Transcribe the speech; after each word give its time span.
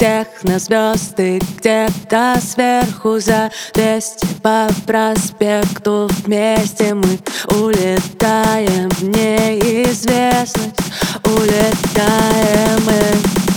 Технозвезды 0.00 1.40
где-то 1.56 2.36
сверху 2.40 3.18
за 3.18 3.50
200 3.74 4.26
по 4.40 4.68
проспекту. 4.86 6.08
Вместе 6.22 6.94
мы 6.94 7.18
улетаем 7.48 8.88
в 8.90 9.02
неизвестность. 9.02 10.76
Улетаем 11.24 12.80
мы 12.86 13.47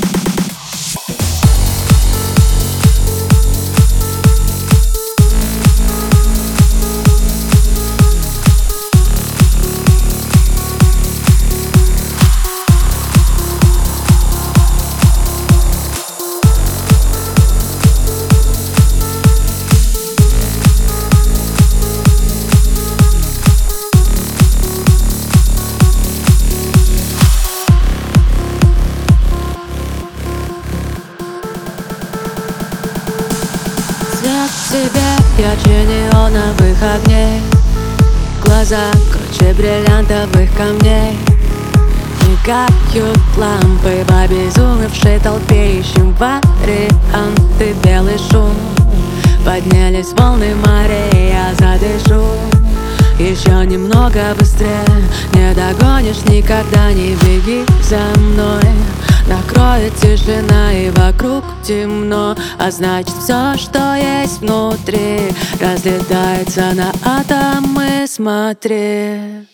тебя 34.69 35.17
ярче 35.37 35.85
неоновых 35.85 36.77
огней 36.81 37.41
Глаза 38.43 38.91
круче 39.11 39.53
бриллиантовых 39.53 40.53
камней. 40.57 41.17
Мигают 42.27 43.19
лампы 43.37 44.03
в 44.05 44.11
обезумевшей 44.11 45.19
толпе. 45.19 45.79
Ищем 45.79 46.13
варианты, 46.15 47.73
белый 47.83 48.17
шум. 48.17 48.53
Поднялись 49.45 50.11
волны 50.17 50.53
морей, 50.55 51.31
я 51.31 51.53
задышу. 51.55 52.23
Еще 53.17 53.65
немного 53.65 54.35
быстрее. 54.37 54.85
Не 55.33 55.53
догонишь 55.53 56.23
никогда, 56.25 56.91
не 56.91 57.15
беги 57.15 57.63
за 57.81 58.19
мной 58.19 58.63
Накроет 59.27 59.95
тишина 59.95 60.73
и 60.73 60.89
вокруг 60.91 61.43
темно 61.63 62.35
А 62.57 62.71
значит 62.71 63.13
все, 63.23 63.57
что 63.57 63.95
есть 63.95 64.41
внутри 64.41 65.19
Разлетается 65.59 66.73
на 66.73 66.91
атомы, 67.03 68.05
смотри 68.07 69.47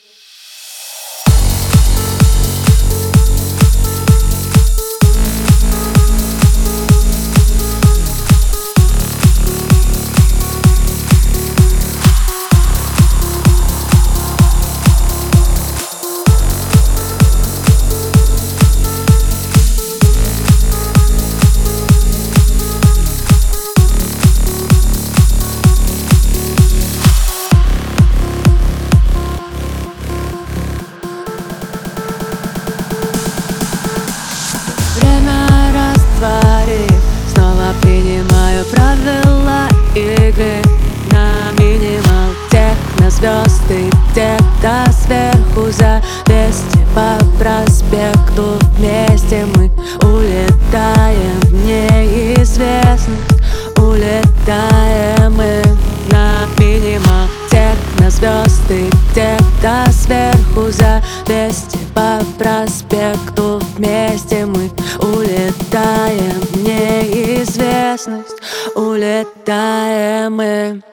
улетаем 65.97 66.39
в 66.41 66.57
неизвестность 66.63 68.37
Улетаем 68.75 70.35
мы 70.35 70.83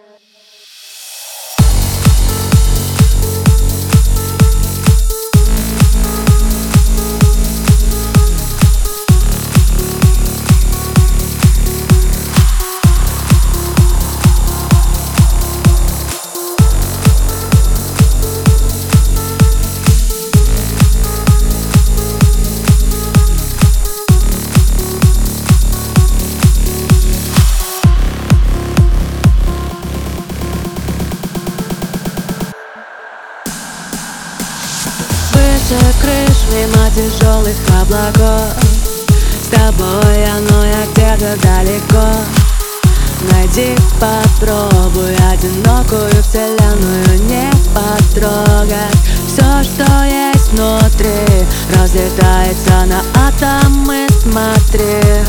мимо 36.65 36.91
тяжелых 36.91 37.57
облаков. 37.81 38.55
С 39.43 39.49
тобой 39.49 40.25
оно 40.25 40.65
я 40.65 40.87
где-то 40.93 41.37
далеко. 41.43 42.07
Найди, 43.31 43.75
попробуй 44.01 45.15
одинокую 45.17 46.11
вселенную 46.23 47.23
не 47.25 47.51
потрогать. 47.75 48.97
Все, 49.27 49.63
что 49.63 50.05
есть 50.05 50.53
внутри, 50.53 51.47
разлетается 51.75 52.85
на 52.87 53.03
атомы, 53.15 54.07
смотри. 54.23 55.25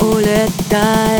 Улетаем 0.00 1.11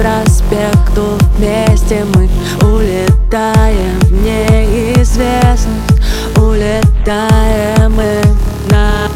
проспекту 0.00 1.18
Вместе 1.36 2.04
мы 2.14 2.28
улетаем 2.66 3.98
в 4.00 4.12
неизвестность 4.12 5.68
Улетаем 6.36 7.92
мы 7.92 8.22
на 8.70 9.08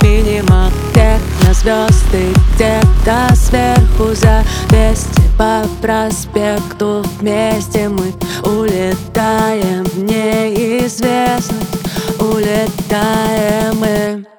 техно 0.93 1.55
звезды 1.55 2.33
Где-то 2.55 3.35
сверху 3.35 4.15
за 4.15 4.45
200 4.69 5.23
по 5.39 5.67
проспекту 5.81 7.03
Вместе 7.19 7.89
мы 7.89 8.13
улетаем 8.43 9.85
в 9.85 9.99
неизвестность 10.03 11.51
Улетаем 12.21 13.79
мы 13.79 14.34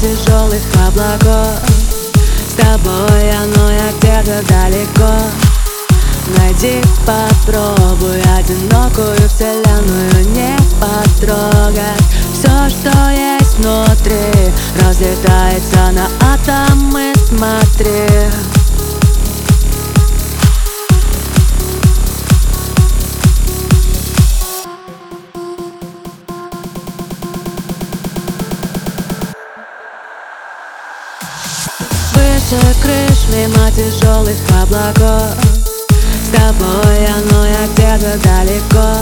тяжелых 0.00 0.62
облаков. 0.86 1.60
С 2.48 2.54
тобой 2.54 3.30
оно 3.32 3.70
я 3.70 3.92
где-то 3.98 4.42
далеко. 4.48 5.12
Найди, 6.38 6.80
попробуй 7.04 8.20
одинокую 8.38 9.28
вселенную 9.28 10.26
не 10.30 10.56
потрогать. 10.80 12.00
Все, 12.32 12.68
что 12.70 13.10
есть 13.10 13.58
внутри, 13.58 14.52
разлетается 14.80 15.90
на 15.92 16.08
атомы, 16.32 17.12
смотри 17.28 18.19
Выше 32.50 32.74
крыш, 32.82 33.28
мимо 33.32 33.70
тяжелых 33.70 34.36
облаков. 34.60 35.36
С 36.24 36.36
тобой 36.36 37.06
оно 37.06 37.46
я 37.46 37.68
где-то 37.74 38.18
далеко. 38.24 38.96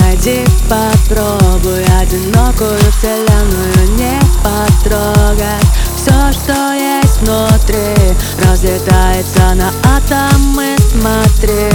Найди, 0.00 0.44
попробуй 0.68 1.82
одинокую 2.00 2.78
вселенную 2.92 3.90
не 3.96 4.20
потрогать. 4.44 5.66
Все, 5.96 6.32
что 6.32 6.74
есть 6.74 7.20
внутри, 7.22 8.14
разлетается 8.44 9.54
на 9.54 9.72
атомы, 9.82 10.76
смотри. 10.92 11.72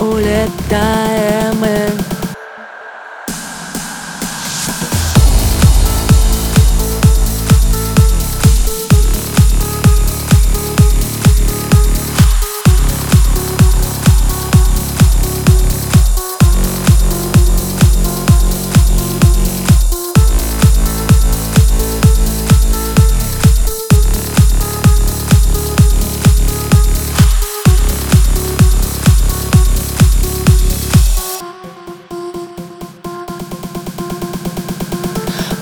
Улетаем 0.00 1.35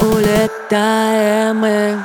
улетаем 0.04 1.56
мы 1.58 2.04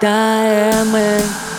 улетаем 0.00 0.88
мы 0.88 1.49